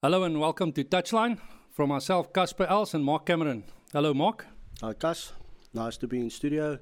[0.00, 1.40] Hello and welcome to Touchline
[1.72, 3.64] from myself, Casper Els and Mark Cameron.
[3.92, 4.46] Hello, Mark.
[4.80, 5.32] Hi, Cas.
[5.74, 6.78] Nice to be in studio.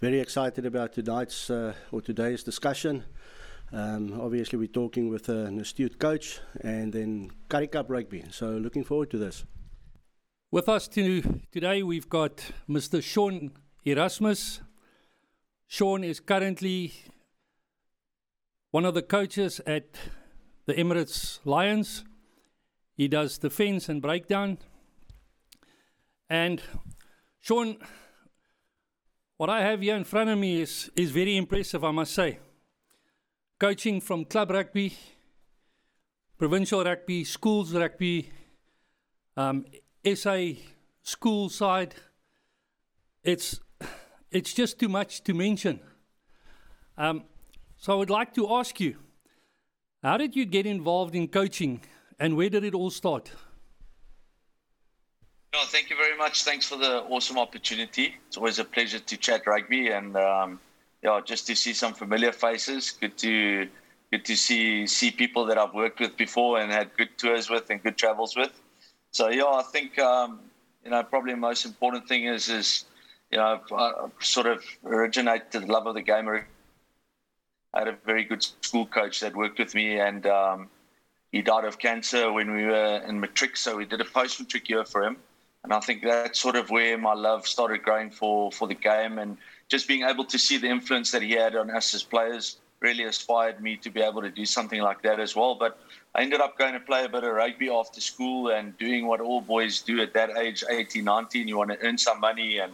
[0.00, 3.04] Very excited about tonight's uh, or today's discussion.
[3.74, 8.24] Um, obviously, we're talking with an astute coach and then Currie Cup rugby.
[8.30, 9.44] So, looking forward to this.
[10.50, 13.02] With us to, today, we've got Mr.
[13.02, 13.50] Sean
[13.84, 14.62] Erasmus.
[15.66, 16.94] Sean is currently
[18.70, 19.88] one of the coaches at
[20.64, 22.04] the Emirates Lions.
[22.96, 24.58] He does defense and breakdown.
[26.28, 26.62] And
[27.40, 27.76] Sean,
[29.36, 32.38] what I have here in front of me is, is very impressive, I must say.
[33.58, 34.94] Coaching from club rugby,
[36.38, 38.30] provincial rugby, schools rugby,
[39.36, 39.64] um,
[40.14, 40.52] SA
[41.02, 41.94] school side.
[43.24, 43.60] It's,
[44.30, 45.80] it's just too much to mention.
[46.96, 47.24] Um,
[47.76, 48.96] so I would like to ask you
[50.02, 51.80] how did you get involved in coaching
[52.20, 53.32] and where did it all start?
[55.52, 56.44] No, thank you very much.
[56.44, 58.14] Thanks for the awesome opportunity.
[58.28, 60.60] It's always a pleasure to chat rugby and um,
[61.02, 62.90] yeah, just to see some familiar faces.
[62.92, 63.66] Good to
[64.12, 67.68] good to see see people that I've worked with before and had good tours with
[67.70, 68.52] and good travels with.
[69.10, 70.40] So yeah, I think um,
[70.84, 72.84] you know probably the most important thing is is
[73.32, 76.28] you know I sort of originate the love of the game.
[76.28, 80.26] I had a very good school coach that worked with me and.
[80.26, 80.68] Um,
[81.32, 84.68] he died of cancer when we were in matric, so we did a post matric
[84.68, 85.16] year for him.
[85.62, 89.18] And I think that's sort of where my love started growing for, for the game.
[89.18, 89.36] And
[89.68, 93.04] just being able to see the influence that he had on us as players really
[93.04, 95.54] inspired me to be able to do something like that as well.
[95.54, 95.78] But
[96.14, 99.20] I ended up going to play a bit of rugby after school and doing what
[99.20, 101.46] all boys do at that age 18, 19.
[101.46, 102.72] You want to earn some money and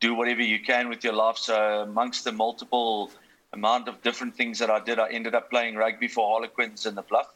[0.00, 1.36] do whatever you can with your life.
[1.36, 3.10] So, amongst the multiple
[3.52, 6.94] amount of different things that I did, I ended up playing rugby for Harlequins in
[6.94, 7.32] the Bluff.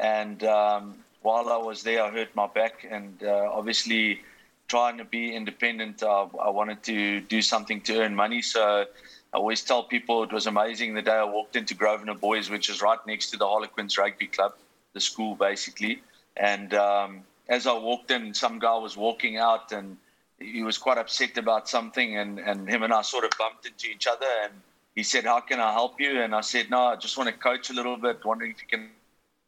[0.00, 4.20] And um, while I was there, I hurt my back, and uh, obviously
[4.66, 8.40] trying to be independent, uh, I wanted to do something to earn money.
[8.40, 8.86] So
[9.32, 12.70] I always tell people it was amazing the day I walked into Grosvenor Boys, which
[12.70, 14.54] is right next to the Harlequins Rugby Club,
[14.94, 16.00] the school basically.
[16.36, 19.98] And um, as I walked in, some guy was walking out, and
[20.38, 23.88] he was quite upset about something, and, and him and I sort of bumped into
[23.88, 24.52] each other, and
[24.94, 27.36] he said, "How can I help you?" And I said, "No, I just want to
[27.36, 28.88] coach a little bit, wondering if you can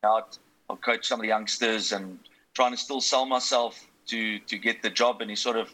[0.05, 0.39] out.
[0.69, 2.19] I'll coach some of the youngsters and
[2.55, 5.21] trying to still sell myself to to get the job.
[5.21, 5.73] And he sort of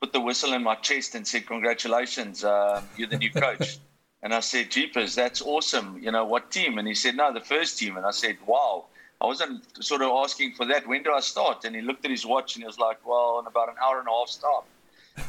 [0.00, 3.78] put the whistle in my chest and said, "Congratulations, uh, you're the new coach."
[4.22, 5.98] and I said, "Jeepers, that's awesome.
[6.02, 8.86] You know what team?" And he said, "No, the first team." And I said, "Wow."
[9.20, 10.86] I wasn't sort of asking for that.
[10.86, 11.64] When do I start?
[11.64, 13.98] And he looked at his watch and he was like, "Well, in about an hour
[13.98, 14.64] and a half start."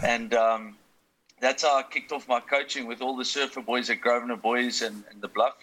[0.03, 0.77] and um,
[1.39, 4.83] that's how I kicked off my coaching with all the surfer boys at Grosvenor Boys
[4.83, 5.55] and, and the Bluff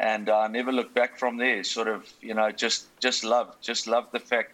[0.00, 1.62] and I never looked back from there.
[1.62, 4.52] Sort of, you know, just just love, just love the fact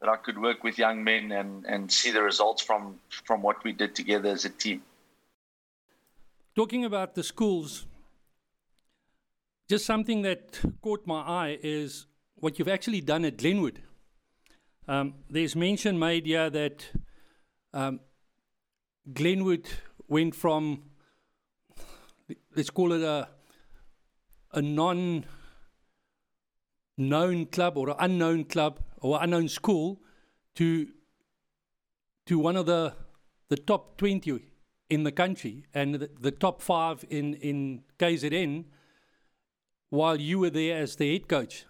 [0.00, 3.62] that I could work with young men and and see the results from from what
[3.64, 4.82] we did together as a team.
[6.56, 7.86] Talking about the schools,
[9.68, 13.80] just something that caught my eye is what you've actually done at Glenwood.
[14.88, 16.86] Um, there's mention made here that
[17.72, 18.00] um,
[19.12, 19.68] Glenwood
[20.08, 20.82] went from,
[22.56, 23.28] let's call it a
[24.52, 25.24] a non
[26.96, 30.00] known club or an unknown club or unknown school
[30.56, 30.88] to
[32.26, 32.92] to one of the
[33.48, 34.40] the top 20
[34.90, 38.64] in the country and the, the top 5 in in KZN
[39.90, 41.64] while you were there as the head coach.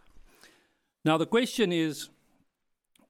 [1.05, 2.09] Now the question is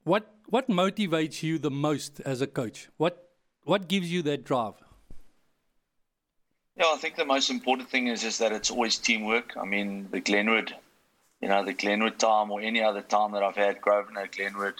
[0.05, 2.89] what what motivates you the most as a coach?
[2.97, 3.31] What
[3.65, 4.75] what gives you that drive
[6.79, 9.57] yeah, I think the most important thing is is that it's always teamwork.
[9.57, 10.75] I mean, the Glenwood,
[11.41, 14.75] you know, the Glenwood time or any other time that I've had, Grosvenor, Glenwood,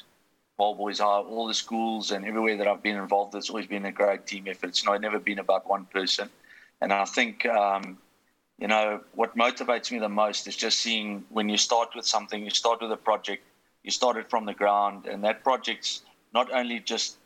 [0.57, 3.85] Paarl Boys High, all the schools and everywhere that I've been involved, it's always been
[3.85, 4.69] a great team effort.
[4.69, 6.31] It's not never been about one person.
[6.81, 7.99] And I think, um,
[8.59, 12.45] you know, what motivates me the most is just seeing when you start with something,
[12.45, 13.43] you start with a project,
[13.83, 16.03] you started from the ground, and that project's
[16.33, 17.17] not only just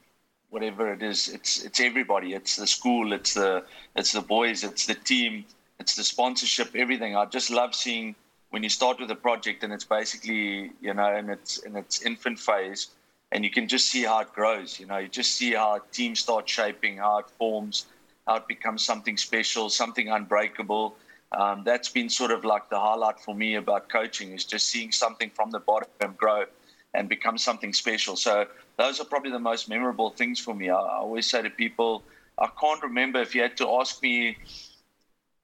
[0.52, 1.28] whatever it is.
[1.28, 2.34] It's it's everybody.
[2.34, 3.12] It's the school.
[3.12, 3.64] It's the
[3.96, 4.62] it's the boys.
[4.62, 5.44] It's the team.
[5.80, 6.76] It's the sponsorship.
[6.76, 7.16] Everything.
[7.16, 8.14] I just love seeing
[8.50, 12.02] when you start with a project and it's basically you know in its in its
[12.02, 12.88] infant phase,
[13.32, 14.78] and you can just see how it grows.
[14.78, 17.86] You know, you just see how teams start shaping, how it forms,
[18.26, 20.94] how it becomes something special, something unbreakable.
[21.32, 24.92] Um, that's been sort of like the highlight for me about coaching is just seeing
[24.92, 26.44] something from the bottom grow
[26.92, 28.16] and become something special.
[28.16, 28.46] So
[28.78, 30.70] those are probably the most memorable things for me.
[30.70, 32.04] I, I always say to people,
[32.38, 34.38] I can't remember if you had to ask me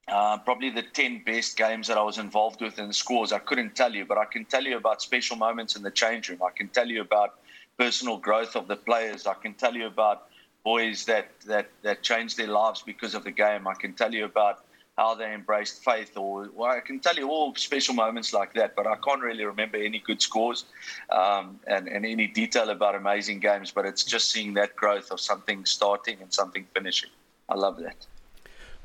[0.09, 3.33] uh, probably the 10 best games that I was involved with in the scores.
[3.33, 6.29] I couldn't tell you, but I can tell you about special moments in the change
[6.29, 6.43] room.
[6.43, 7.35] I can tell you about
[7.79, 9.27] personal growth of the players.
[9.27, 10.23] I can tell you about
[10.65, 13.67] boys that, that, that changed their lives because of the game.
[13.67, 14.61] I can tell you about
[14.99, 18.75] how they embraced faith, or well, I can tell you all special moments like that,
[18.75, 20.65] but I can't really remember any good scores
[21.11, 23.71] um, and, and any detail about amazing games.
[23.71, 27.11] But it's just seeing that growth of something starting and something finishing.
[27.49, 27.99] I love that.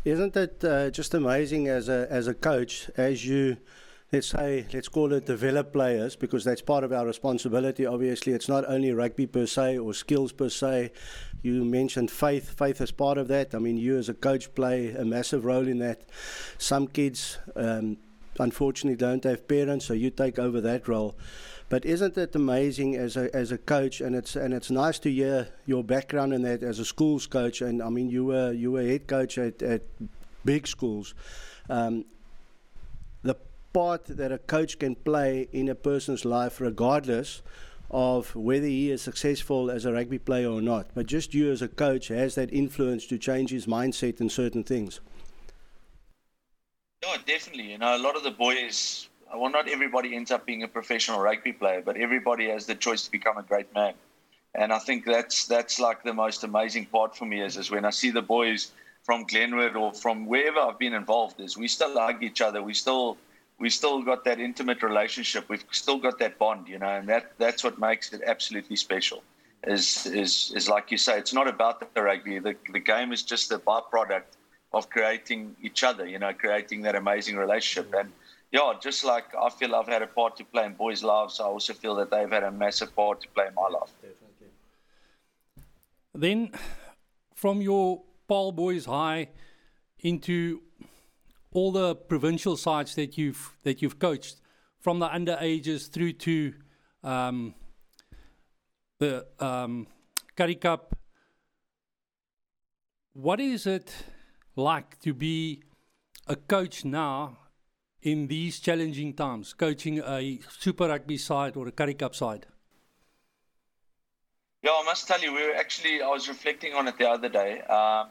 [0.06, 3.58] Isn't it uh, just amazing as a as a coach as you
[4.14, 8.48] let's say let's call it develop players because that's part of our responsibility obviously it's
[8.48, 10.92] not only rugby per se or skills per se
[11.42, 14.92] you mentioned faith faith is part of that i mean you as a coach play
[14.92, 16.04] a massive role in that
[16.60, 17.98] some kids um,
[18.40, 21.16] unfortunately don't have parents so you take over that role
[21.70, 24.00] but isn't it amazing as a as a coach?
[24.00, 27.62] And it's and it's nice to hear your background in that as a schools coach.
[27.62, 29.82] And I mean, you were you were head coach at, at
[30.46, 31.16] big schools.
[31.72, 32.06] Um,
[33.74, 37.42] part that a coach can play in a person's life, regardless
[37.92, 40.88] of whether he is successful as a rugby player or not.
[40.94, 44.64] But just you as a coach has that influence to change his mindset in certain
[44.64, 45.00] things.
[47.04, 47.72] Yeah, definitely.
[47.72, 51.20] You know, a lot of the boys well, not everybody ends up being a professional
[51.20, 53.94] rugby player, but everybody has the choice to become a great man.
[54.56, 57.86] And I think that's that's like the most amazing part for me is, is when
[57.86, 58.72] I see the boys
[59.04, 62.62] from Glenwood or from wherever I've been involved is we still hug each other.
[62.62, 63.18] We still
[63.64, 65.48] we still got that intimate relationship.
[65.48, 69.24] We've still got that bond, you know, and that that's what makes it absolutely special.
[69.66, 72.40] Is is is like you say, it's not about the rugby.
[72.40, 74.32] The the game is just a byproduct
[74.74, 77.94] of creating each other, you know, creating that amazing relationship.
[77.94, 78.12] And
[78.52, 81.46] yeah, just like I feel I've had a part to play in boys' lives, I
[81.46, 83.94] also feel that they've had a massive part to play in my life.
[84.02, 84.50] Definitely.
[86.26, 86.40] Then,
[87.34, 89.30] from your Paarl Boys High
[90.00, 90.63] into
[91.54, 94.42] all the provincial sides that you've that you've coached,
[94.80, 96.54] from the underages through to
[97.04, 97.56] um,
[99.00, 99.88] the um,
[100.36, 100.96] Currie Cup.
[103.14, 103.94] What is it
[104.56, 105.64] like to be
[106.28, 107.38] a coach now
[108.02, 112.48] in these challenging times, coaching a Super Rugby side or a Currie Cup side?
[114.64, 117.30] Yeah, I must tell you, we were actually, I was reflecting on it the other
[117.30, 117.62] day.
[117.62, 118.08] Um,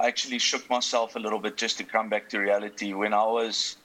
[0.00, 2.94] I actually shook myself a little bit just to come back to reality.
[2.94, 3.76] When I was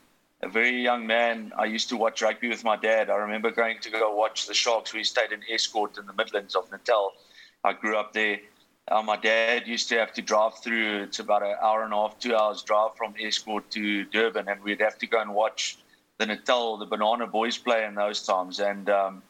[0.41, 3.09] a very young man, I used to watch rugby with my dad.
[3.09, 4.94] I remember going to go watch the Sharks.
[4.94, 7.12] We stayed in Estcourt in the Midlands of Natal.
[7.65, 8.39] I grew up there.
[8.88, 11.03] Uh, my dad used to have to drive through.
[11.03, 14.63] It's about an hour and a half, two hours drive from Estcourt to Durban, and
[14.63, 15.79] we'd have to go and watch
[16.17, 18.62] the Natal, the Banana Boys play in those times.
[18.62, 19.21] And um,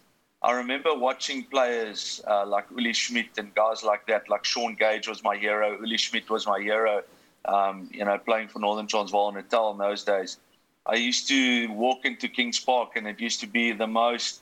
[0.46, 4.30] I remember watching players uh, like Uli Schmidt and guys like that.
[4.30, 5.76] Like Sean Gage was my hero.
[5.80, 7.02] Uli Schmidt was my hero.
[7.46, 10.38] Um, you know, playing for Northern Transvaal and Natal in those days.
[10.86, 14.42] I used to walk into Kings Park, and it used to be the most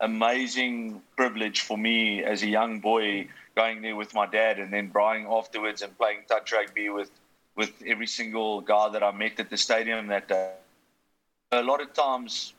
[0.00, 4.88] amazing privilege for me as a young boy going there with my dad and then
[4.88, 7.10] Brian afterwards and playing touch rugby with
[7.54, 10.50] with every single guy that I met at the stadium that day.
[11.52, 12.52] A lot of times,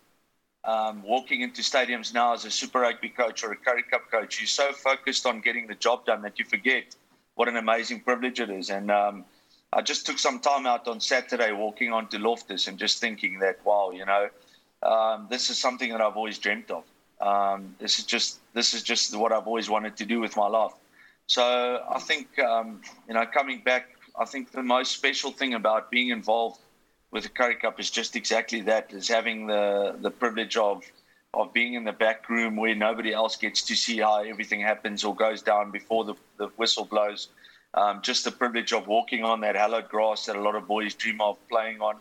[0.68, 4.40] um, walking into stadiums now as a Super Rugby coach or a Currie Cup coach,
[4.40, 6.94] you're so focused on getting the job done that you forget
[7.36, 8.69] what an amazing privilege it is.
[8.69, 9.24] And um,
[9.72, 13.66] I just took some time out on Saturday walking onto Loftus and just thinking that,
[13.66, 14.28] wow, you know,
[14.84, 16.84] um, this is something that I've always dreamt of.
[17.22, 20.48] Um, this is just this is just what I've always wanted to do with my
[20.48, 20.74] life.
[21.27, 23.88] So I think, um, you know, coming back,
[24.20, 26.60] I think the most special thing about being involved
[27.12, 30.84] with the Currie Cup is just exactly that: is having the the privilege of
[31.34, 35.04] of being in the back room where nobody else gets to see how everything happens
[35.04, 37.28] or goes down before the, the whistle blows.
[37.74, 40.96] Um, just the privilege of walking on that hallowed grass that a lot of boys
[40.96, 41.98] dream of playing on.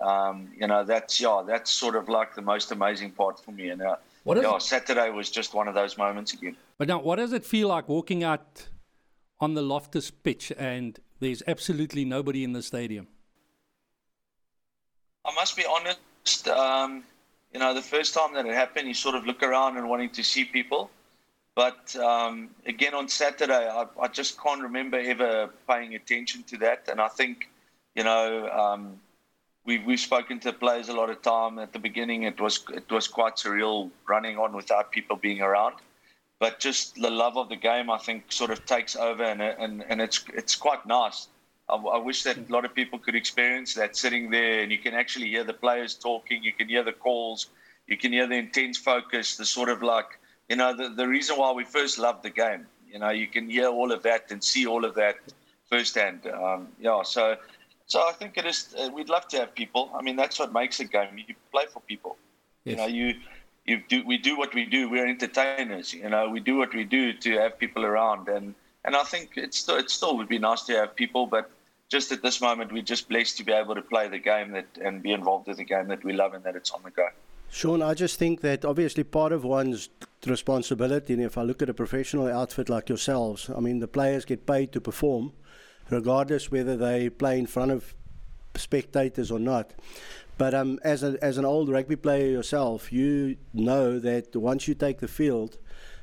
[0.00, 3.68] Um, you know, that's yeah, that's sort of like the most amazing part for me.
[3.68, 4.62] And uh, yeah, it?
[4.62, 6.56] Saturday was just one of those moments again.
[6.78, 8.68] But now, what does it feel like walking out
[9.38, 13.06] on the Loftus pitch and there's absolutely nobody in the stadium?
[15.24, 16.48] I must be honest.
[16.48, 17.04] Um,
[17.52, 20.10] you know, the first time that it happened, you sort of look around and wanting
[20.10, 20.90] to see people.
[21.54, 26.88] But um, again, on Saturday, I, I, just can't remember ever paying attention to that.
[26.90, 27.50] And I think,
[27.94, 28.98] you know, um,
[29.64, 31.58] we've we've spoken to players a lot of time.
[31.58, 35.76] At the beginning, it was it was quite surreal running on without people being around.
[36.40, 39.84] But just the love of the game, I think, sort of takes over, and and,
[39.86, 41.28] and it's it's quite nice.
[41.68, 44.78] I, I wish that a lot of people could experience that sitting there, and you
[44.78, 46.42] can actually hear the players talking.
[46.42, 47.48] You can hear the calls.
[47.86, 49.36] You can hear the intense focus.
[49.36, 52.66] The sort of like you know the the reason why we first loved the game.
[52.90, 55.16] You know, you can hear all of that and see all of that
[55.70, 56.26] firsthand.
[56.26, 57.36] Um, yeah, so
[57.86, 58.74] So I think it is.
[58.78, 59.90] Uh, we'd love to have people.
[59.94, 61.18] I mean, that's what makes a game.
[61.18, 62.16] You play for people.
[62.64, 62.70] Yes.
[62.70, 63.14] You know, you
[63.66, 64.04] you do.
[64.06, 64.88] We do what we do.
[64.88, 65.92] We're entertainers.
[65.92, 68.54] You know, we do what we do to have people around, and
[68.84, 71.50] and I think it's still, it still would be nice to have people, but
[71.88, 74.66] just at this moment, we're just blessed to be able to play the game that
[74.82, 77.08] and be involved with the game that we love and that it's on the go.
[77.50, 79.90] Sean, I just think that obviously part of one's
[80.26, 84.24] responsibility, and if I look at a professional outfit like yourselves, I mean, the players
[84.24, 85.34] get paid to perform,
[85.90, 87.94] regardless whether they play in front of
[88.56, 89.74] spectators or not.
[90.38, 94.74] But um, as, a, as an old rugby player yourself, you know that once you
[94.74, 95.58] take the field,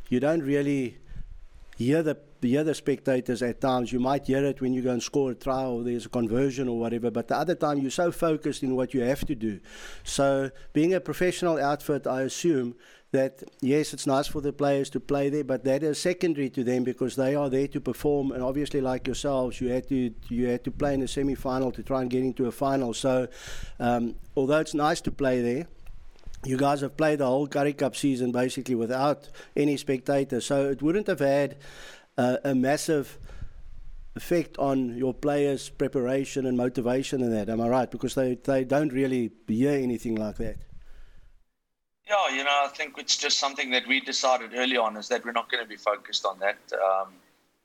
[0.07, 1.00] you don't really
[1.77, 2.15] hear the
[2.48, 3.91] hear other spectators at times.
[3.91, 6.67] You might hear it when you go and score a try or there's a conversion
[6.67, 9.60] or whatever, but the other time you're so focused in what you have to do.
[10.03, 12.75] So, being a professional outfit, I assume
[13.12, 16.63] that yes, it's nice for the players to play there, but that is secondary to
[16.63, 18.31] them because they are there to perform.
[18.31, 21.84] And obviously, like yourselves, you had to you had to play in a semi-final to
[21.84, 22.93] try and get into a final.
[22.93, 23.27] So,
[23.79, 25.67] um, although it's nice to play there
[26.46, 30.81] you guys have played the whole Currie Cup season basically without any spectators, so it
[30.81, 31.58] wouldn't have had
[32.19, 33.17] uh, a massive
[34.15, 37.47] effect on your players' preparation and motivation and that.
[37.49, 37.89] Am I right?
[37.89, 40.57] Because they, they don't really hear anything like that.
[42.09, 45.23] Yeah, you know, I think it's just something that we decided early on is that
[45.23, 46.57] we're not going to be focused on that.
[46.73, 47.13] Um,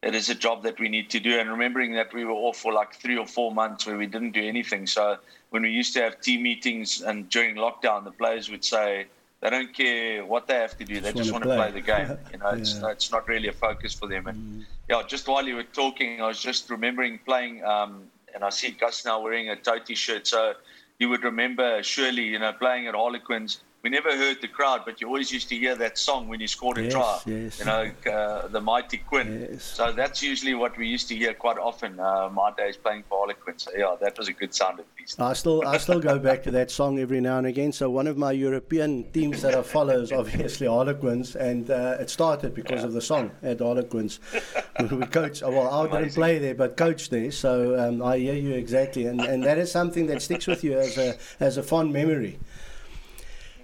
[0.03, 1.41] it is a job that we need to do.
[1.41, 4.33] And remembering that we were off for like three or four months where we didn't
[4.33, 4.87] do anything.
[4.87, 5.17] So
[5.51, 9.07] when we used to have team meetings and during lockdown, the players would say
[9.45, 10.95] they don't care what they have to do.
[10.95, 11.71] They just, just want to play.
[11.71, 11.71] play.
[11.73, 12.19] the game.
[12.33, 12.61] You know, yeah.
[12.61, 14.27] it's, it's not really a focus for them.
[14.27, 14.65] And mm.
[14.89, 17.63] yeah, just while you were talking, I was just remembering playing.
[17.63, 20.27] Um, and I see Gus now wearing a Toti shirt.
[20.27, 20.55] So
[20.99, 25.03] you would remember surely, you know, playing at Harlequins we never heard the crowd, but
[25.03, 27.21] you always used to hear that song when he scored a yes, try.
[27.27, 27.59] Yes.
[27.59, 29.47] You know, uh, the mighty Quinn.
[29.51, 29.63] Yes.
[29.63, 32.01] So that's usually what we used to hear quite often.
[32.01, 33.59] Uh, my days playing for Harlequin.
[33.59, 35.21] So yeah, that was a good sound at least.
[35.21, 37.73] I still, I still go back to that song every now and again.
[37.73, 42.09] So one of my European teams that I follow is obviously Harlequins, and uh, it
[42.09, 42.87] started because yeah.
[42.87, 44.19] of the song at Harlequins.
[44.81, 45.43] we coach.
[45.43, 46.01] Well, I Amazing.
[46.01, 47.31] didn't play there, but coached there.
[47.31, 50.79] So um, I hear you exactly, and and that is something that sticks with you
[50.79, 52.39] as a as a fond memory.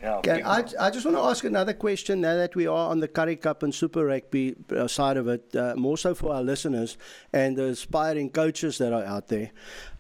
[0.03, 3.01] Yeah, okay, I, I just want to ask another question now that we are on
[3.01, 6.43] the Currie Cup and Super Rugby uh, side of it, uh, more so for our
[6.43, 6.97] listeners
[7.35, 9.51] and the aspiring coaches that are out there.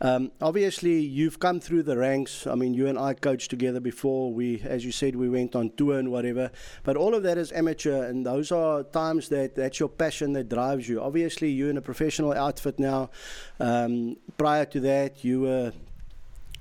[0.00, 2.46] Um, obviously, you've come through the ranks.
[2.46, 4.32] I mean, you and I coached together before.
[4.32, 6.50] We, as you said, we went on tour and whatever.
[6.82, 10.48] But all of that is amateur, and those are times that that's your passion that
[10.48, 11.02] drives you.
[11.02, 13.10] Obviously, you're in a professional outfit now.
[13.58, 15.72] Um, prior to that, you were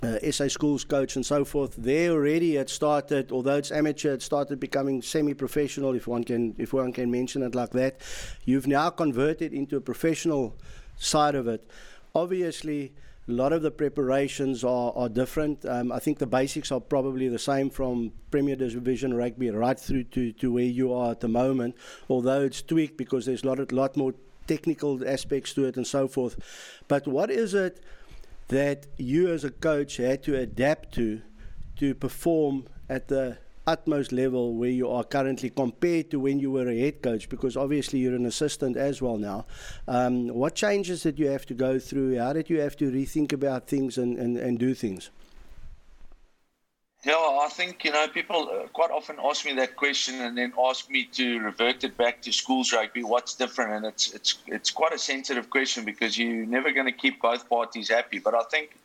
[0.01, 1.75] uh, SA schools coach and so forth.
[1.77, 6.73] There already it started, although it's amateur, it started becoming semi-professional, if one can if
[6.73, 8.01] one can mention it like that.
[8.45, 10.55] You've now converted into a professional
[10.97, 11.69] side of it.
[12.15, 12.93] Obviously,
[13.27, 15.63] a lot of the preparations are, are different.
[15.65, 20.05] Um, I think the basics are probably the same from Premier Division rugby right through
[20.05, 21.75] to, to where you are at the moment,
[22.09, 24.15] although it's tweaked because there's a lot, a lot more
[24.47, 26.39] technical aspects to it and so forth.
[26.87, 27.83] But what is it?
[28.49, 31.21] That you as a coach had to adapt to
[31.77, 36.67] to perform at the utmost level where you are currently compared to when you were
[36.67, 39.45] a head coach because obviously you're an assistant as well now.
[39.87, 42.17] Um, what changes did you have to go through?
[42.17, 45.11] How did you have to rethink about things and, and, and do things
[47.05, 50.53] yeah, I think you know people uh, quite often ask me that question and then
[50.67, 53.03] ask me to revert it back to schools rugby.
[53.03, 53.71] What's different?
[53.73, 57.47] And it's it's it's quite a sensitive question because you're never going to keep both
[57.47, 58.19] parties happy.
[58.19, 58.75] But I think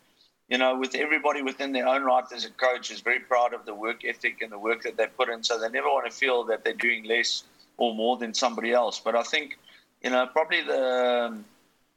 [0.49, 3.65] you know, with everybody within their own right as a coach is very proud of
[3.65, 5.43] the work ethic and the work that they put in.
[5.43, 7.45] So they never want to feel that they're doing less
[7.79, 9.01] or more than somebody else.
[9.01, 9.59] But I think
[10.03, 11.37] you know probably the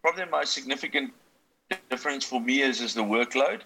[0.02, 1.14] probably the most significant
[1.90, 3.62] difference for me is is the workload.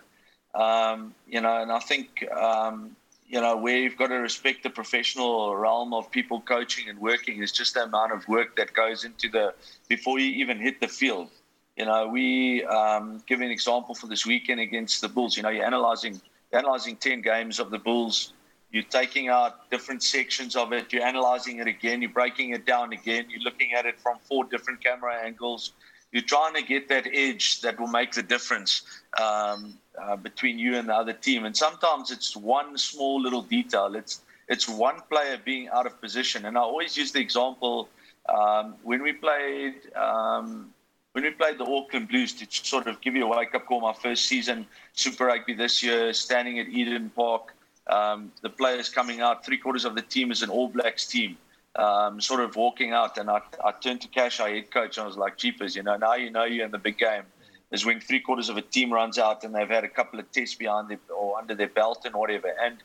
[0.53, 2.95] Um, you know, and I think, um,
[3.27, 7.41] you know, where you've got to respect the professional realm of people coaching and working
[7.41, 9.53] is just the amount of work that goes into the,
[9.87, 11.29] before you even hit the field.
[11.77, 15.37] You know, we um, give an example for this weekend against the Bulls.
[15.37, 16.19] You know, you're analyzing,
[16.51, 18.33] analyzing 10 games of the Bulls.
[18.71, 20.91] You're taking out different sections of it.
[20.91, 22.01] You're analyzing it again.
[22.01, 23.25] You're breaking it down again.
[23.29, 25.71] You're looking at it from four different camera angles.
[26.11, 28.83] You're trying to get that edge that will make the difference.
[29.19, 31.45] Um, uh, between you and the other team.
[31.45, 33.95] And sometimes it's one small little detail.
[33.95, 36.45] It's it's one player being out of position.
[36.45, 37.89] And I always use the example
[38.27, 40.73] um, when we played um,
[41.13, 43.81] when we played the Auckland Blues to sort of give you a wake up call.
[43.81, 47.53] My first season Super Rugby this year, standing at Eden Park.
[47.87, 51.37] Um, the players coming out, three quarters of the team is an All Blacks team.
[51.75, 55.05] Um, sort of walking out, and I, I turned to Cash, our head coach, and
[55.05, 57.23] I was like, "Jeepers, you know, now you know you're in the big game."
[57.71, 60.29] is when three quarters of a team runs out and they've had a couple of
[60.31, 62.53] tests behind their, or under their belt and whatever.
[62.61, 62.77] And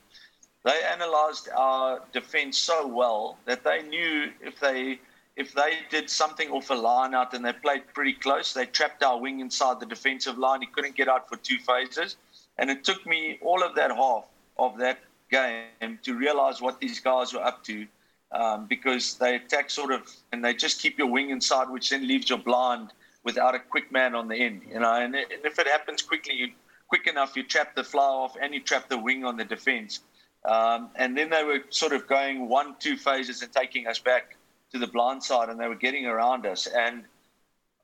[0.64, 5.00] they analysed our defence so well that they knew if they
[5.36, 9.02] if they did something off a line out and they played pretty close, they trapped
[9.02, 10.62] our wing inside the defensive line.
[10.62, 12.16] He couldn't get out for two phases.
[12.56, 14.24] And it took me all of that half
[14.58, 14.98] of that
[15.30, 17.86] game to realize what these guys were up to
[18.32, 22.06] um, because they attack sort of and they just keep your wing inside, which then
[22.06, 22.92] leaves you blind
[23.24, 24.62] without a quick man on the end.
[24.68, 26.52] You know, and, and if it happens quickly, you,
[26.88, 30.00] quick enough, you trap the fly off and you trap the wing on the defense.
[30.44, 34.36] Um, and then they were sort of going one, two phases and taking us back
[34.72, 36.66] to the blind side, and they were getting around us.
[36.66, 37.04] And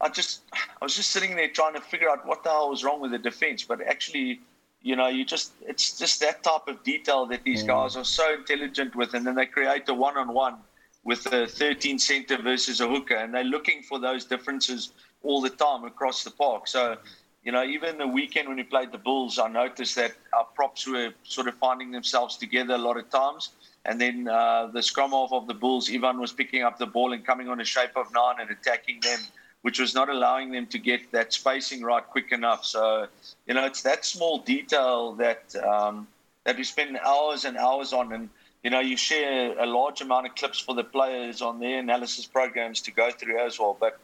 [0.01, 2.85] I just, I was just sitting there trying to figure out what the hell was
[2.85, 3.65] wrong with the defense.
[3.65, 4.41] But actually,
[4.83, 7.69] you know, you just, it's just that type of detail that these mm.
[7.69, 10.57] guys are so intelligent with, and then they create a one-on-one
[11.05, 15.51] with a 13 center versus a hooker, and they're looking for those differences all the
[15.51, 16.67] time across the park.
[16.69, 16.97] So
[17.45, 20.87] you know, even the weekend when we played the Bulls, I noticed that our props
[20.87, 23.51] were sort of finding themselves together a lot of times.
[23.85, 27.13] And then uh, the scrum half of the Bulls, Ivan was picking up the ball
[27.13, 29.19] and coming on a shape of nine and attacking them,
[29.63, 32.65] which was not allowing them to get that spacing right quick enough.
[32.65, 33.07] So,
[33.47, 36.07] you know, it's that small detail that um,
[36.45, 38.13] that we spend hours and hours on.
[38.13, 38.29] And,
[38.63, 42.27] you know, you share a large amount of clips for the players on their analysis
[42.27, 43.77] programs to go through as well.
[43.79, 43.99] But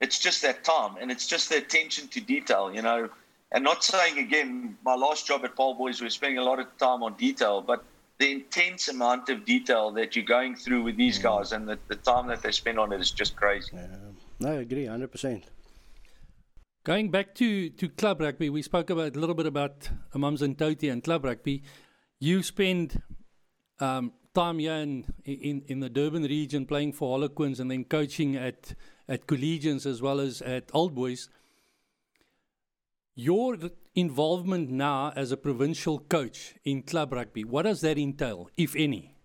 [0.00, 3.08] it's just that time and it's just the attention to detail, you know.
[3.50, 6.58] And not saying again, my last job at Paarl Boys, we are spending a lot
[6.58, 7.82] of time on detail, but
[8.18, 11.22] the intense amount of detail that you're going through with these mm.
[11.22, 13.70] guys and the, the time that they spend on it is just crazy.
[13.72, 13.86] Yeah.
[14.40, 15.42] No, I agree, 100%.
[16.84, 20.56] Going back to, to club rugby, we spoke about a little bit about Mums and
[20.56, 21.62] Toti and club rugby.
[22.20, 23.02] You spend
[23.80, 28.36] um, time here in, in, in the Durban region playing for Harlequins and then coaching
[28.36, 28.74] at
[29.08, 31.28] at collegians as well as at old boys.
[33.14, 33.56] Your
[33.94, 39.17] involvement now as a provincial coach in club rugby, what does that entail, if any?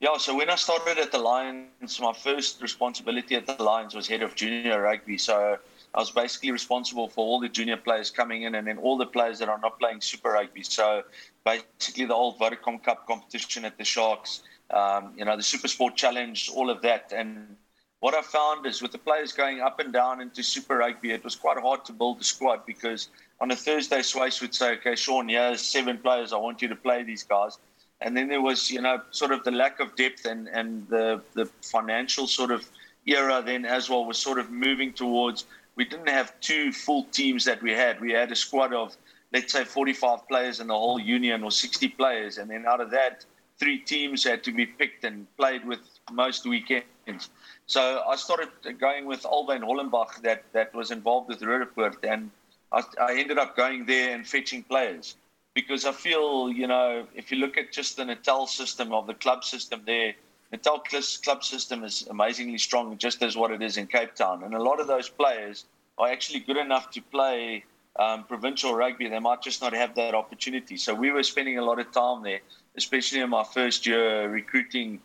[0.00, 4.06] Yeah, so when I started at the Lions, my first responsibility at the Lions was
[4.08, 5.16] head of junior rugby.
[5.16, 5.56] So
[5.94, 9.06] I was basically responsible for all the junior players coming in and then all the
[9.06, 10.64] players that are not playing Super Rugby.
[10.64, 11.04] So
[11.44, 15.94] basically the old Vodacom Cup competition at the Sharks, um, you know, the Super Sport
[15.94, 17.12] Challenge, all of that.
[17.14, 17.56] And
[18.00, 21.22] what I found is with the players going up and down into Super Rugby, it
[21.22, 23.08] was quite hard to build the squad because
[23.40, 26.32] on a Thursday, Swys would say, okay, Sean, here's seven players.
[26.32, 27.58] I want you to play these guys.
[28.00, 31.22] And then there was, you know, sort of the lack of depth and, and the,
[31.34, 32.68] the financial sort of
[33.06, 37.44] era then as well was sort of moving towards, we didn't have two full teams
[37.44, 38.00] that we had.
[38.00, 38.96] We had a squad of,
[39.32, 42.38] let's say, 45 players in the whole union or 60 players.
[42.38, 43.24] And then out of that,
[43.58, 45.80] three teams had to be picked and played with
[46.12, 47.30] most weekends.
[47.66, 52.30] So I started going with Alwyn Hollenbach that, that was involved with Roodepoort, and
[52.72, 55.16] I, I, ended up going there and fetching players
[55.54, 59.14] because I feel, you know, if you look at just the Natal system of the
[59.14, 60.14] club system there,
[60.52, 64.42] Natal club system is amazingly strong, just as what it is in Cape Town.
[64.44, 65.64] And a lot of those players
[65.98, 67.64] are actually good enough to play
[67.96, 69.08] um, provincial rugby.
[69.08, 70.76] They might just not have that opportunity.
[70.76, 72.40] So we were spending a lot of time there,
[72.76, 75.00] especially in my first year recruiting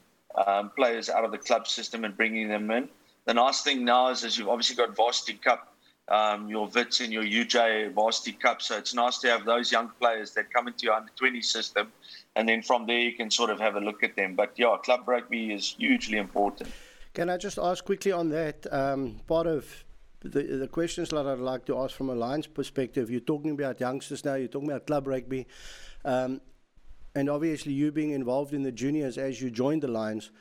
[0.45, 2.89] um, players out of the club system and bringing them in.
[3.25, 5.73] The nice thing now is, is you've obviously got Varsity Cup,
[6.10, 8.62] um, your Wits and your UJ Varsity Cup.
[8.62, 11.91] So it's nice to have those young players that come into your under 20 system.
[12.36, 14.36] And then from there, you can sort of have a look at them.
[14.36, 16.69] But yeah, club rugby is hugely important.
[17.13, 18.65] Can I just ask quickly on that?
[18.72, 19.86] Um, part of
[20.22, 23.80] the, the questions that I'd like to ask from a Lions perspective, you're talking about
[23.80, 25.48] youngsters now, you're talking about club rugby.
[26.04, 26.41] Um,
[27.15, 30.32] and obviously you being involved in the juniors as you joined the Lions,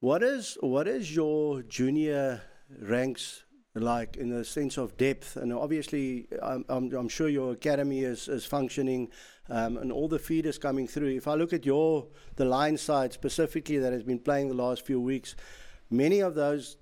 [0.00, 2.42] what is what is your junior
[2.80, 3.43] ranks
[3.74, 5.36] like in the sense of depth?
[5.36, 9.10] And obviously, I'm, I'm, I'm sure your academy is, is functioning
[9.48, 11.08] um, and all the feeders coming through.
[11.08, 12.06] If I look at your
[12.36, 15.36] the line side specifically that has been playing the last few weeks,
[15.90, 16.76] many of those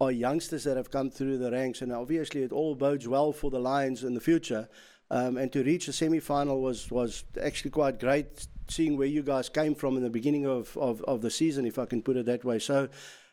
[0.00, 3.50] are youngsters that have come through the ranks, and obviously it all bodes well for
[3.50, 4.68] the Lions in the future.
[5.10, 9.48] Um, and to reach the semi-final was was actually quite great seeing where you guys
[9.48, 12.26] came from in the beginning of, of, of the season, if I can put it
[12.26, 12.58] that way.
[12.58, 12.88] So,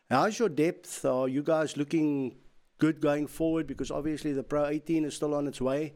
[0.08, 1.04] how's your depth?
[1.04, 2.36] Are you guys looking
[2.78, 3.66] good going forward?
[3.66, 5.94] Because obviously the Pro 18 is still on its way.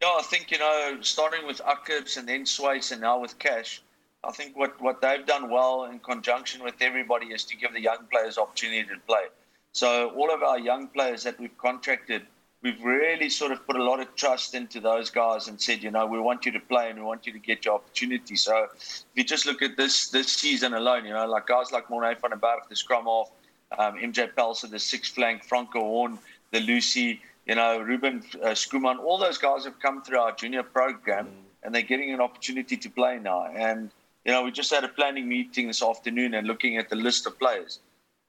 [0.00, 3.82] Yeah, I think, you know, starting with Akibs and then Swys and now with Cash,
[4.24, 7.80] I think what, what they've done well in conjunction with everybody is to give the
[7.80, 9.24] young players opportunity to play.
[9.72, 12.22] So all of our young players that we've contracted–
[12.62, 15.90] we've really sort of put a lot of trust into those guys and said, you
[15.90, 18.36] know, we want you to play and we want you to get your opportunity.
[18.36, 21.88] So if you just look at this this season alone, you know, like guys like
[21.88, 23.30] Morné van den Berg, the scrum off,
[23.78, 26.18] um, MJ Pelser, the six flank, Franco Horn,
[26.50, 30.62] the Lucy, you know, Ruben uh, Schoeman, all those guys have come through our junior
[30.62, 31.30] program mm.
[31.62, 33.46] and they're getting an opportunity to play now.
[33.46, 33.90] And,
[34.24, 37.26] you know, we just had a planning meeting this afternoon and looking at the list
[37.26, 37.80] of players.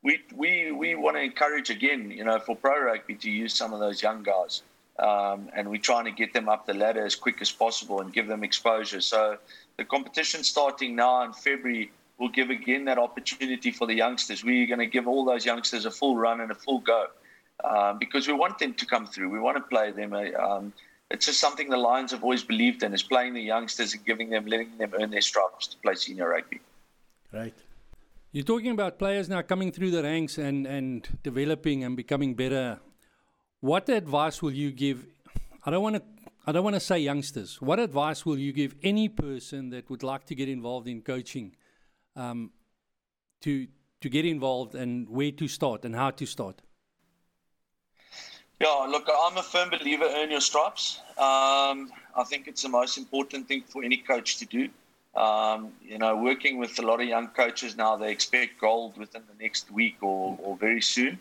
[0.01, 3.73] We, we, we want to encourage again, you know, for pro rugby to use some
[3.73, 4.63] of those young guys.
[4.99, 8.13] Um, and we're trying to get them up the ladder as quick as possible and
[8.13, 9.01] give them exposure.
[9.01, 9.37] So
[9.77, 14.43] the competition starting now in February will give again that opportunity for the youngsters.
[14.43, 17.07] We're going to give all those youngsters a full run and a full go
[17.63, 19.29] um, because we want them to come through.
[19.29, 20.13] We want to play them.
[20.13, 20.73] Uh, um,
[21.09, 24.29] it's just something the Lions have always believed in: is playing the youngsters and giving
[24.29, 26.59] them, letting them earn their stripes to play senior rugby.
[27.31, 27.53] Right.
[28.31, 32.79] You're talking about players now coming through the ranks and, and developing and becoming better.
[33.59, 35.05] What advice will you give?
[35.63, 36.03] I don't want to
[36.45, 37.61] I don't want to say youngsters.
[37.61, 41.55] What advice will you give any person that would like to get involved in coaching
[42.15, 42.51] um,
[43.41, 43.67] to
[44.01, 46.61] to get involved and where to start and how to start?
[48.59, 50.99] Yeah, look, I'm a firm believer earn your stripes.
[51.17, 54.69] Um, I think it's the most important thing for any coach to do.
[55.15, 59.23] Um, you know, working with a lot of young coaches now, they expect gold within
[59.27, 61.19] the next week or, or very soon.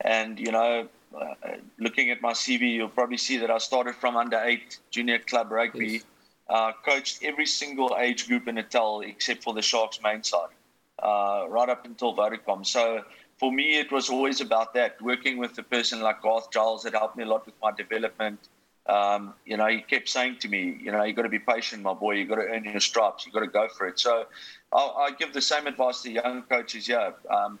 [0.00, 1.34] And, you know, uh,
[1.78, 5.50] looking at my CV, you'll probably see that I started from under eight junior club
[5.50, 5.86] rugby.
[5.86, 6.04] Yes.
[6.50, 10.48] Uh, coached every single age group in Natal except for the Sharks main side,
[11.00, 12.66] uh, right up until Vodacom.
[12.66, 13.04] So
[13.38, 15.00] for me, it was always about that.
[15.00, 18.40] Working with a person like Garth Giles that helped me a lot with my development.
[18.86, 21.82] Um, you know, he kept saying to me, you know, you got to be patient,
[21.82, 22.14] my boy.
[22.14, 23.24] You got to earn your stripes.
[23.24, 24.00] You got to go for it.
[24.00, 24.26] So
[24.72, 26.88] I'll, I give the same advice to young coaches.
[26.88, 27.60] Yeah, um,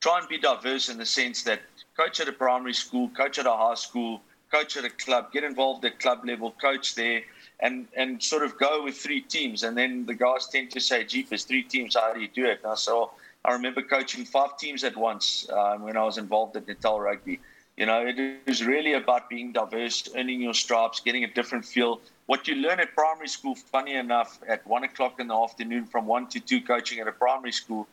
[0.00, 1.62] try and be diverse in the sense that
[1.96, 5.42] coach at a primary school, coach at a high school, coach at a club, get
[5.42, 7.22] involved at club level, coach there
[7.62, 9.62] and and sort of go with three teams.
[9.62, 11.94] And then the guys tend to say, "Jeepers, three teams.
[11.94, 13.10] How do you do it?" And I saw.
[13.44, 17.40] I remember coaching five teams at once um, when I was involved at Natal Rugby.
[17.78, 22.02] You know, it is really about being diverse, earning your stripes, getting a different feel.
[22.26, 26.06] What you learn at primary school, funny enough, at one o'clock in the afternoon from
[26.06, 27.88] one to two coaching at a primary school,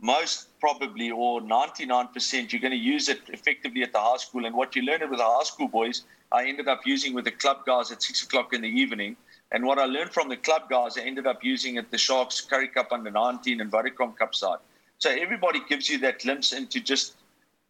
[0.00, 4.46] most probably or 99% you're going to use it effectively at the high school.
[4.46, 7.24] And what you learn it with the high school boys I ended up using with
[7.24, 9.16] the club guys at six o'clock in the evening.
[9.50, 12.40] And what I learned from the club guys, I ended up using at the Sharks
[12.40, 14.58] Currie Cup under 19 and Vodacom Cup side.
[14.98, 17.14] So everybody gives you that glimpse into just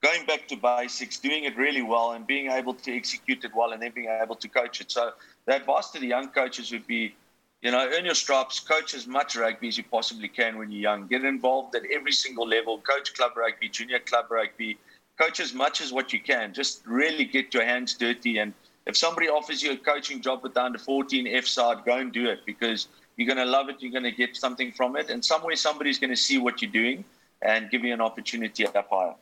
[0.03, 3.73] going back to basics, doing it really well, and being able to execute it well,
[3.73, 4.91] and then being able to coach it.
[4.91, 5.13] So
[5.47, 7.15] the advice to the young coaches would be,
[7.63, 10.83] you know, earn your stripes, coach as much rugby as you possibly can when you're
[10.83, 11.09] young.
[11.09, 12.79] Get involved at every single level.
[12.79, 14.79] Coach club rugby, junior club rugby,
[15.21, 16.55] coach as much as what you can.
[16.55, 18.39] Just really get your hands dirty.
[18.39, 18.55] And
[18.87, 22.13] if somebody offers you a coaching job with the under 14 F side, go and
[22.13, 23.77] do it because you're going to love it.
[23.81, 25.11] You're going to get something from it.
[25.11, 27.05] And somewhere somebody's going to see what you're doing
[27.43, 29.15] and give you an opportunity at up higher.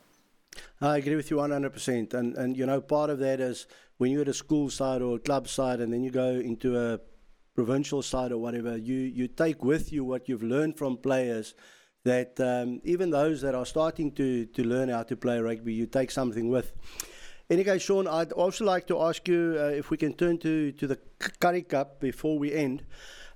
[0.79, 2.13] I agree with you 100%.
[2.13, 3.65] And, and, you know, part of that is
[3.97, 6.77] when you're at a school side or a club side and then you go into
[6.77, 6.99] a
[7.57, 11.53] provincial side or whatever, you, you take with you what you've learned from players–
[12.07, 15.85] that um, even those that are starting to, to learn how to play rugby, you
[15.85, 16.71] take something with.
[17.49, 20.71] Any case, Sean, I'd also like to ask you uh, if we can turn to,
[20.71, 20.97] to the
[21.39, 22.83] Currie Cup before we end.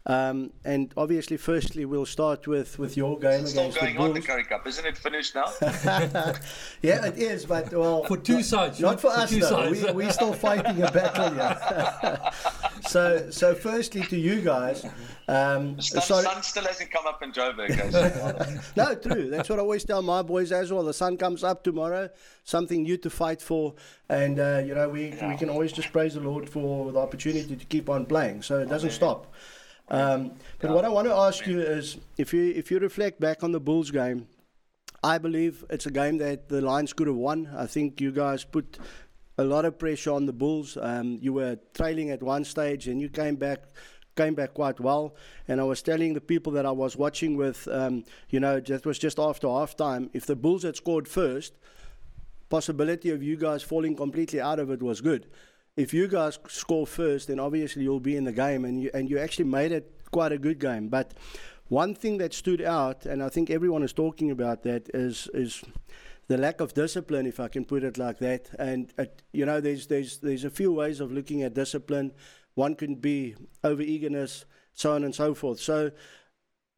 [0.07, 4.09] Um, and obviously, firstly, we'll start with, with your game it's against going the Bulls.
[4.09, 5.45] on the Currie Cup, isn't it finished now?
[6.81, 9.29] yeah, it is, but well, for two sides, not for, for us.
[9.31, 9.69] Though.
[9.69, 12.31] We, we're still fighting a battle here.
[12.87, 14.83] so, so firstly, to you guys,
[15.27, 16.23] um, the sun, sorry.
[16.23, 18.75] sun still hasn't come up in Joburg.
[18.75, 19.29] no, true.
[19.29, 20.83] That's what I always tell my boys as well.
[20.83, 22.09] The sun comes up tomorrow,
[22.43, 23.75] something new to fight for,
[24.09, 25.29] and uh, you know we yeah.
[25.29, 28.41] we can always just praise the Lord for the opportunity to keep on playing.
[28.41, 28.95] So it doesn't Amen.
[28.95, 29.33] stop.
[29.89, 30.75] Um, but yeah.
[30.75, 33.59] what I want to ask you is, if you if you reflect back on the
[33.59, 34.27] Bulls game,
[35.03, 37.49] I believe it's a game that the Lions could have won.
[37.55, 38.79] I think you guys put
[39.37, 40.77] a lot of pressure on the Bulls.
[40.79, 43.63] Um, you were trailing at one stage, and you came back
[44.15, 45.15] came back quite well.
[45.47, 48.85] And I was telling the people that I was watching with, um, you know, that
[48.85, 50.09] was just after half time.
[50.13, 51.53] If the Bulls had scored first,
[52.49, 55.27] possibility of you guys falling completely out of it was good
[55.77, 59.09] if you guys score first, then obviously you'll be in the game, and you and
[59.09, 60.89] you actually made it quite a good game.
[60.89, 61.13] But
[61.69, 65.63] one thing that stood out, and I think everyone is talking about that, is is
[66.27, 68.49] the lack of discipline, if I can put it like that.
[68.59, 72.11] And uh, you know, there's there's there's a few ways of looking at discipline.
[72.55, 75.59] One can be over eagerness, so on and so forth.
[75.59, 75.91] So.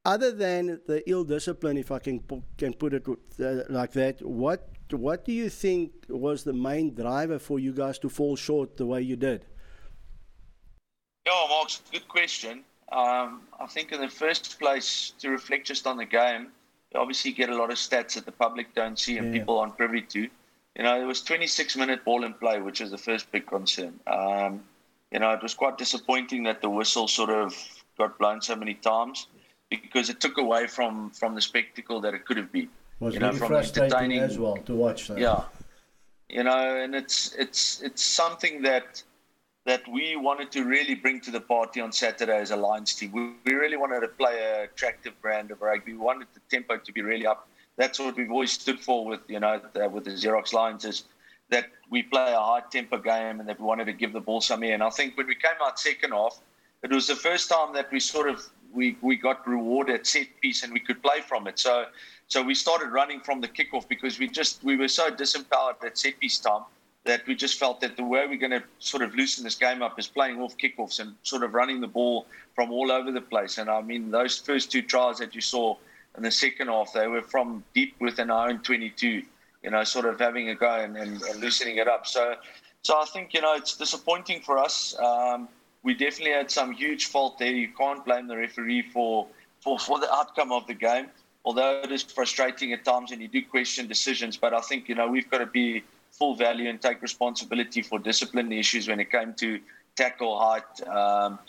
[0.05, 2.21] Other than the ill discipline, if I can
[2.57, 3.07] can put it
[3.39, 7.99] uh, like that, what what do you think was the main driver for you guys
[7.99, 9.45] to fall short the way you did?
[11.25, 12.63] Yeah, Mark, good question.
[12.91, 16.47] Um, I think in the first place, to reflect just on the game,
[16.93, 19.39] you obviously get a lot of stats that the public don't see and yeah.
[19.39, 20.21] people aren't privy to.
[20.21, 23.99] you know, it was 26 minute ball in play, which was the first big concern.
[24.07, 24.63] Um,
[25.11, 27.55] you know, it was quite disappointing that the whistle sort of
[27.97, 29.27] got blown so many times
[29.69, 32.69] because it took away from from the spectacle that it could have been.
[33.03, 35.17] Was you know, really from frustrating as well to watch that.
[35.17, 35.43] Yeah,
[36.29, 39.03] you know, and it's it's it's something that
[39.65, 43.11] that we wanted to really bring to the party on Saturday as a Lions team.
[43.11, 45.91] We, we really wanted to play an attractive brand of rugby.
[45.91, 47.47] We wanted the tempo to be really up.
[47.75, 51.03] That's what we've always stood for with you know the, with the Xerox Lions is
[51.49, 54.39] that we play a high tempo game and that we wanted to give the ball
[54.39, 54.73] some air.
[54.73, 56.39] And I think when we came out second half,
[56.83, 60.63] it was the first time that we sort of we, we got rewarded set piece
[60.63, 61.59] and we could play from it.
[61.59, 61.85] So
[62.33, 65.95] so we started running from the kickoff because we just we were so disempowered at
[65.95, 66.63] set piece time
[67.03, 69.83] that we just felt that the way we're going to sort of loosen this game
[69.83, 73.21] up is playing off kickoffs and sort of running the ball from all over the
[73.21, 73.59] place.
[73.59, 75.75] And I mean, those first two trials that you saw
[76.17, 79.21] in the second half, they were from deep within our own 22,
[79.61, 82.07] you know, sort of having a go and, and, and loosening it up.
[82.07, 82.33] So,
[82.81, 84.97] so I think, you know, it's disappointing for us.
[84.97, 85.49] Um,
[85.83, 87.53] we definitely had some huge fault there.
[87.53, 89.27] You can't blame the referee for,
[89.59, 91.09] for, for the outcome of the game,
[91.45, 94.37] although it is frustrating at times and you do question decisions.
[94.37, 97.99] But I think, you know, we've got to be full value and take responsibility for
[97.99, 99.59] discipline issues when it came to
[99.95, 101.39] tackle height, um,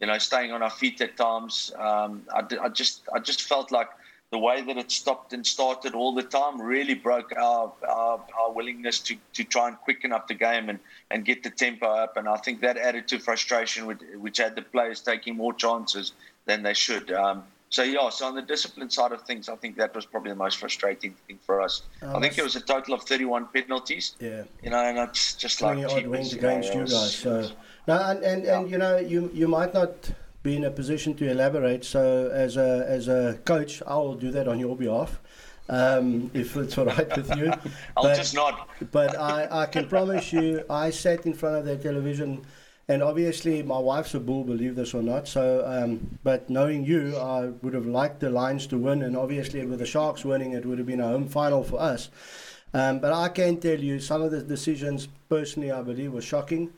[0.00, 1.72] you know, staying on our feet at times.
[1.78, 3.88] Um, I, just I just felt like
[4.30, 8.52] the way that it stopped and started all the time really broke our, our, our
[8.52, 10.78] willingness to, to try and quicken up the game and,
[11.10, 12.16] and get the tempo up.
[12.16, 16.12] And I think that added to frustration, which, which had the players taking more chances
[16.44, 17.10] than they should.
[17.10, 20.30] Um, so yeah, so on the discipline side of things, I think that was probably
[20.30, 21.82] the most frustrating thing for us.
[22.02, 24.16] Oh, I think it was a total of 31 penalties.
[24.20, 24.44] Yeah.
[24.62, 27.14] You know, and it's just like odd wins against you, guys.
[27.14, 27.50] So
[27.86, 28.58] no, and and, yeah.
[28.58, 30.10] and you know, you you might not
[30.42, 31.84] be in a position to elaborate.
[31.84, 35.20] So as a as a coach, I will do that on your behalf.
[35.70, 37.52] Um, if it's all right with you.
[37.96, 38.54] I'll but, just nod.
[38.90, 42.46] but I, I can promise you, I sat in front of the television
[42.88, 45.28] and obviously, my wife's a bull, believe this or not.
[45.28, 49.64] So, um, but knowing you, I would have liked the Lions to win, and obviously,
[49.66, 52.08] with the Sharks winning, it would have been a home final for us.
[52.72, 56.72] Um, but I can tell you, some of the decisions, personally, I believe, were shocking.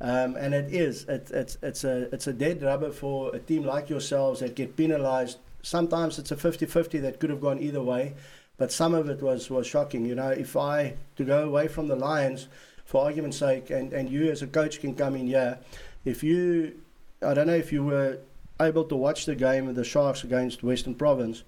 [0.00, 1.04] Um, and it is.
[1.04, 4.76] It, it's, it's, a, it's a dead rubber for a team like yourselves that get
[4.76, 5.38] penalised.
[5.62, 8.14] Sometimes it's a 50 50 that could have gone either way,
[8.56, 10.04] but some of it was, was shocking.
[10.04, 12.48] You know, if I, to go away from the Lions,
[12.86, 15.58] for argument's sake, and, and you as a coach can come in here,
[16.04, 16.80] if you,
[17.20, 18.18] I don't know if you were
[18.60, 21.42] able to watch the game of the Sharks against Western Province,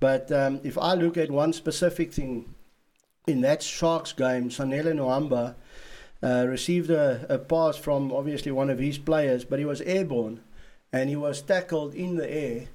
[0.00, 2.54] but um, if I look at one specific thing
[3.26, 5.56] in that Sharks game, Sanele Nohamba
[6.22, 10.40] uh, received a, a pass from obviously one of his players, but he was airborne
[10.92, 12.68] and he was tackled in the air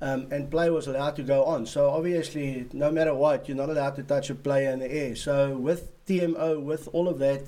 [0.00, 1.66] um, and play was allowed to go on.
[1.66, 5.16] So obviously, no matter what, you're not allowed to touch a player in the air.
[5.16, 7.42] So with TMO, with all of that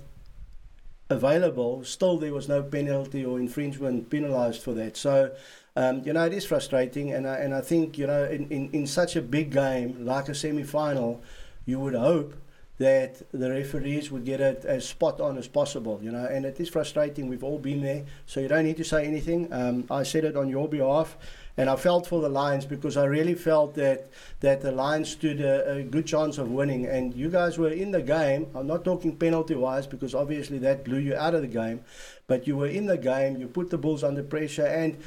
[1.11, 4.97] available, still there was no penalty or infringement penalised for that.
[4.97, 5.35] So
[5.77, 8.71] um, you know it is frustrating, and I, and I think you know in, in,
[8.73, 11.23] in such a big game like a semi-final,
[11.67, 12.35] you would hope
[12.79, 16.61] that the referees would get it as spot on as possible, you know, and it
[16.61, 17.29] is frustrating.
[17.29, 19.53] We've all been there, so you don't need to say anything.
[19.53, 21.17] Um, I said it on your behalf.
[21.59, 24.09] And I felt for the Lions because I really felt that
[24.41, 26.87] that the Lions stood a, a good chance of winning.
[26.87, 28.47] And you guys were in the game.
[28.55, 31.81] I'm not talking penalty wise because obviously that blew you out of the game,
[32.29, 33.37] but you were in the game.
[33.37, 34.99] You put the Bulls under pressure, and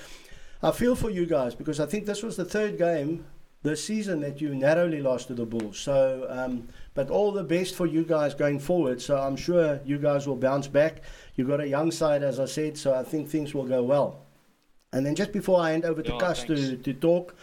[0.61, 3.23] I feel for you guys because I think this was the third game
[3.63, 5.79] this season that you narrowly lost to the Bulls.
[5.79, 9.01] So, um, but all the best for you guys going forward.
[9.01, 11.03] So I'm sure you guys will bounce back.
[11.35, 14.20] You've got a young side, as I said, so I think things will go well.
[14.93, 17.35] And then just before I hand over to Cas to, to talk,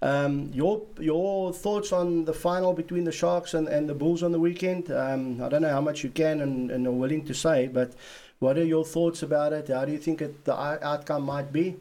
[0.00, 4.32] um, your your thoughts on the final between the Sharks and, and the Bulls on
[4.32, 4.90] the weekend?
[4.90, 7.92] Um, I don't know how much you can and, and are willing to say, but
[8.38, 9.68] what are your thoughts about it?
[9.68, 11.76] How do you think it, the outcome might be?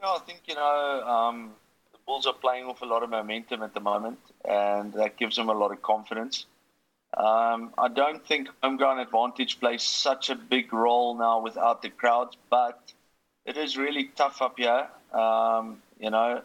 [0.00, 1.52] Yeah, I think you know um,
[1.92, 5.36] the Bulls are playing with a lot of momentum at the moment, and that gives
[5.36, 6.46] them a lot of confidence.
[7.16, 11.90] Um, I don't think home ground advantage plays such a big role now without the
[11.90, 12.92] crowds, but
[13.46, 14.86] it is really tough up here.
[15.12, 16.42] Um, you know,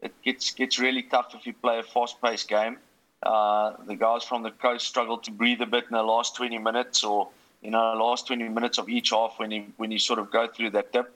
[0.00, 2.78] it gets gets really tough if you play a fast-paced game.
[3.22, 6.58] Uh, the guys from the coast struggle to breathe a bit in the last 20
[6.58, 7.28] minutes, or
[7.62, 10.46] you know, last 20 minutes of each half when you when you sort of go
[10.46, 11.12] through that dip.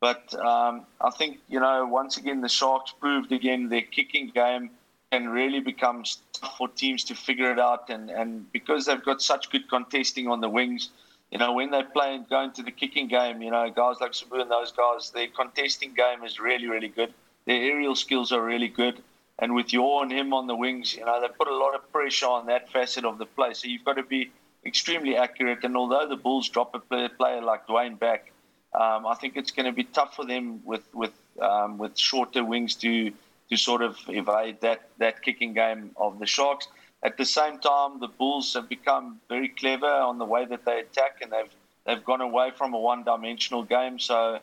[0.00, 4.70] But um, I think you know, once again, the Sharks proved again their kicking game
[5.10, 9.20] can really become tough for teams to figure it out, and and because they've got
[9.22, 10.90] such good contesting on the wings
[11.30, 14.12] you know, when they play and go into the kicking game, you know, guys like
[14.12, 17.12] Sbu and those guys, their contesting game is really, really good.
[17.46, 19.02] Their aerial skills are really good.
[19.38, 21.92] and with your and him on the wings, you know, they put a lot of
[21.92, 23.54] pressure on that facet of the play.
[23.54, 24.30] So you've got to be
[24.66, 25.62] extremely accurate.
[25.62, 28.32] And although the Bulls drop a player, player like Dwayne back,
[28.74, 32.44] um, I think it's going to be tough for them with with um, with shorter
[32.44, 33.12] wings to
[33.50, 36.66] to sort of evade that that kicking game of the Sharks.
[37.04, 40.80] At the same time, the Bulls have become very clever on the way that they
[40.80, 41.50] attack, and they've
[41.86, 43.98] they've gone away from a one-dimensional game.
[43.98, 44.40] So,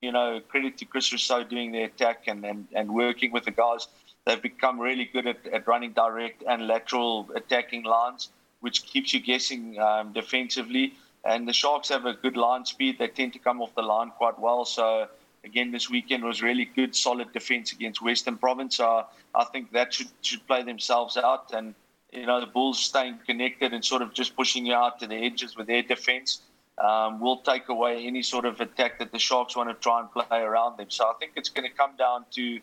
[0.00, 3.50] you know, credit to Chris Rossouw doing the attack and, and, and working with the
[3.50, 3.88] guys.
[4.26, 8.28] They've become really good at, at running direct and lateral attacking lines,
[8.60, 10.94] which keeps you guessing um, defensively.
[11.24, 12.98] And the Sharks have a good line speed.
[12.98, 14.64] They tend to come off the line quite well.
[14.64, 15.08] So
[15.46, 18.76] again, this weekend was really good, solid defense against Western Province.
[18.76, 21.52] So I think that should should play themselves out.
[21.54, 21.74] And
[22.12, 25.16] you know, the Bulls staying connected and sort of just pushing you out to the
[25.16, 26.42] edges with their defense
[26.86, 30.10] um, will take away any sort of attack that the Sharks want to try and
[30.12, 30.90] play around them.
[30.90, 32.60] So I think it's going to come down to.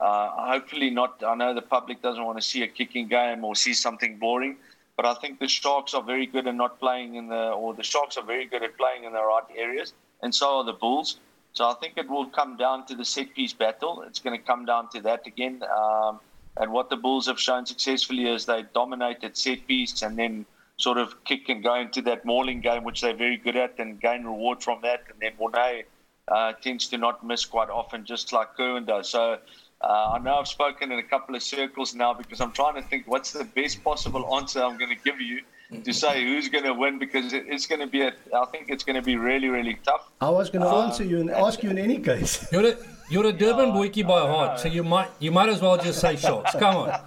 [0.00, 1.22] Uh, hopefully not.
[1.24, 4.56] I know the public doesn't want to see a kicking game or see something boring,
[4.96, 7.84] but I think the Sharks are very good at not playing in the, or the
[7.84, 9.92] Sharks are very good at playing in the right areas,
[10.22, 11.20] and so are the Bulls.
[11.54, 14.02] So I think it will come down to the set piece battle.
[14.06, 15.62] It's going to come down to that again.
[15.64, 16.20] Um,
[16.56, 20.98] and what the Bulls have shown successfully is they dominated set piece and then sort
[20.98, 24.24] of kick and go into that mauling game, which they're very good at, and gain
[24.24, 25.04] reward from that.
[25.10, 25.84] And then Morné
[26.28, 29.10] uh, tends to not miss quite often, just like Curwin does.
[29.10, 29.38] So
[29.80, 32.82] uh, I know I've spoken in a couple of circles now because I'm trying to
[32.82, 35.42] think what's the best possible answer I'm going to give you
[35.84, 38.84] to say who's going to win because it's going to be a, I think it's
[38.84, 40.10] going to be really really tough.
[40.20, 42.46] I was going to um, answer you and ask you in any case.
[42.52, 42.76] You're a,
[43.10, 46.00] you're a Durban yeah, boykie by heart, so you might you might as well just
[46.00, 46.52] say Sharks.
[46.52, 47.00] Come on,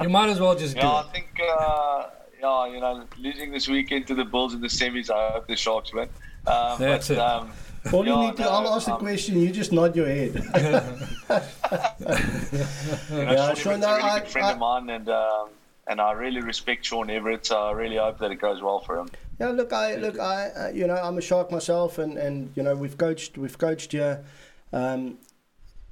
[0.00, 2.06] you might as well just yeah, do I think uh,
[2.40, 5.56] yeah, you know, losing this weekend to the Bulls in the semis, I hope the
[5.56, 6.08] Sharks win.
[6.46, 7.18] Um, That's but, it.
[7.18, 7.50] Um,
[7.92, 10.34] all you need to, no, I'll ask the um, question, you just nod your head.
[10.34, 10.42] you
[13.24, 15.48] know, yeah, Sean, no, a really I, good friend I, of mine, and um,
[15.88, 17.46] and I really respect Sean Everitt.
[17.46, 19.08] So I really hope that it goes well for him.
[19.40, 22.62] Yeah, look, I look, I uh, you know, I'm a shark myself, and and you
[22.62, 24.24] know, we've coached, we've coached here.
[24.72, 25.18] Um,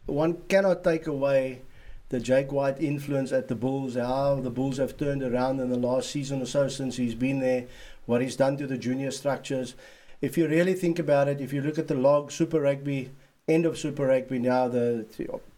[0.06, 1.62] one cannot take away
[2.08, 5.78] the Jake White influence at the Bulls, how the Bulls have turned around in the
[5.78, 7.66] last season or so since he's been there,
[8.04, 9.74] what he's done to the junior structures.
[10.20, 13.10] If you really think about it, if you look at the log, Super Rugby,
[13.48, 15.06] end of Super Rugby now, the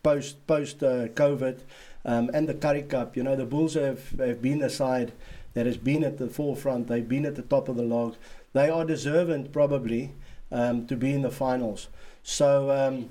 [0.02, 1.60] post post uh, COVID,
[2.08, 5.12] um, and the Currie Cup, you know, the Bulls have, have been the side
[5.52, 6.86] that has been at the forefront.
[6.86, 8.16] They've been at the top of the log.
[8.54, 10.14] They are deserving, probably,
[10.50, 11.88] um, to be in the finals.
[12.22, 13.10] So, um,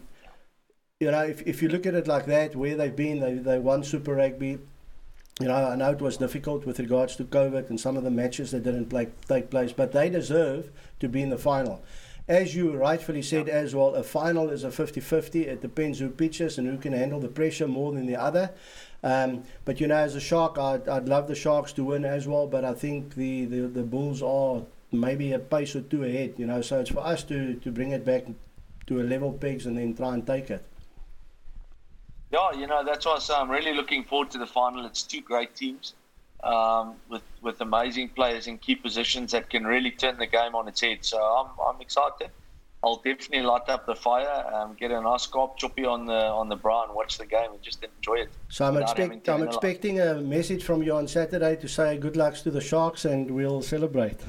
[1.00, 3.60] you know, if, if you look at it like that, where they've been, they, they
[3.60, 4.58] won Super Rugby.
[5.40, 8.10] You know, I know it was difficult with regards to COVID and some of the
[8.10, 11.84] matches that didn't play, take place, but they deserve to be in the final.
[12.28, 15.46] As you rightfully said as well, a final is a 50 50.
[15.46, 18.52] It depends who pitches and who can handle the pressure more than the other.
[19.04, 22.28] Um, but, you know, as a Shark, I'd, I'd love the Sharks to win as
[22.28, 26.34] well, but I think the, the, the Bulls are maybe a pace or two ahead,
[26.38, 28.26] you know, so it's for us to, to bring it back
[28.88, 30.64] to a level pegs and then try and take it.
[32.32, 34.86] Yeah, you know that's why I'm really looking forward to the final.
[34.86, 35.94] It's two great teams
[36.44, 40.68] um, with with amazing players in key positions that can really turn the game on
[40.68, 41.06] its head.
[41.06, 42.30] So I'm I'm excited.
[42.84, 46.48] I'll definitely light up the fire, um, get a nice carp choppy on the on
[46.48, 48.30] the bra and watch the game and just enjoy it.
[48.50, 52.36] So I'm, expect, I'm expecting a message from you on Saturday to say good luck
[52.36, 54.20] to the Sharks and we'll celebrate.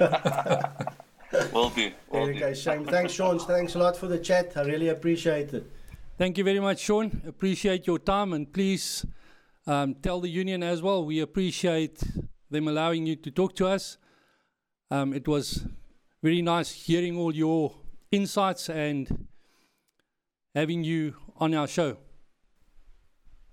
[1.52, 1.92] will do.
[2.10, 2.84] Will there you go, Shane.
[2.84, 3.38] Thanks, Sean.
[3.38, 4.56] Thanks a lot for the chat.
[4.56, 5.70] I really appreciate it.
[6.18, 7.22] Thank you very much, Sean.
[7.26, 9.06] Appreciate your time, and please
[9.66, 11.04] um, tell the union as well.
[11.04, 12.02] We appreciate
[12.50, 13.96] them allowing you to talk to us.
[14.90, 15.64] Um, it was
[16.22, 17.74] very nice hearing all your
[18.10, 19.26] insights and
[20.54, 21.96] having you on our show.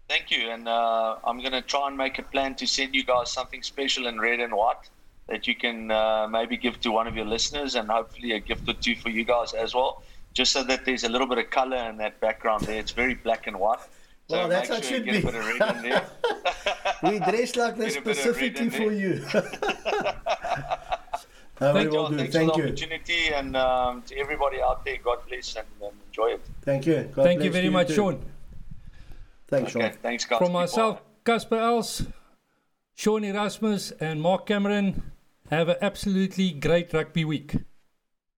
[0.09, 3.03] Thank you, and uh, I'm going to try and make a plan to send you
[3.03, 4.89] guys something special in red and white
[5.27, 8.67] that you can uh, maybe give to one of your listeners, and hopefully a gift
[8.69, 10.03] or two for you guys as well
[10.37, 12.79] just so that there's a little bit of color in that background there.
[12.79, 13.79] It's very black and white.
[14.29, 15.13] So well, that's what sure should be.
[17.03, 19.25] we dress like that specifically for you.
[21.59, 22.17] no, Thank you.
[22.17, 25.93] Thanks Thank for the opportunity, and um, to everybody out there, God bless and, and
[26.07, 26.41] enjoy it.
[26.61, 27.09] Thank you.
[27.13, 27.95] God Thank you very you much, too.
[27.95, 28.25] Sean.
[29.47, 29.97] Thanks, okay, Sean.
[30.01, 30.39] Thanks, guys.
[30.39, 32.03] From myself, Casper Els,
[32.95, 35.11] Sean Erasmus, and Mark Cameron,
[35.49, 37.55] have an absolutely great rugby week.